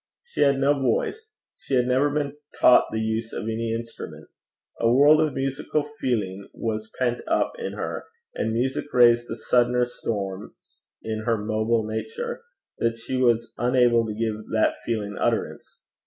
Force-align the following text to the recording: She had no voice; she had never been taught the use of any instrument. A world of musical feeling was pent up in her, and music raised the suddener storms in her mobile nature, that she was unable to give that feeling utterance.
She 0.23 0.41
had 0.41 0.57
no 0.57 0.73
voice; 0.81 1.31
she 1.57 1.75
had 1.75 1.85
never 1.85 2.09
been 2.09 2.35
taught 2.59 2.87
the 2.91 2.99
use 2.99 3.31
of 3.33 3.43
any 3.43 3.71
instrument. 3.71 4.29
A 4.79 4.91
world 4.91 5.21
of 5.21 5.35
musical 5.35 5.87
feeling 5.99 6.49
was 6.55 6.89
pent 6.97 7.19
up 7.27 7.53
in 7.59 7.73
her, 7.73 8.05
and 8.33 8.51
music 8.51 8.91
raised 8.93 9.27
the 9.29 9.35
suddener 9.35 9.85
storms 9.85 10.81
in 11.03 11.25
her 11.25 11.37
mobile 11.37 11.85
nature, 11.85 12.41
that 12.79 12.97
she 12.97 13.15
was 13.15 13.53
unable 13.59 14.03
to 14.07 14.15
give 14.15 14.47
that 14.49 14.77
feeling 14.87 15.19
utterance. 15.19 15.81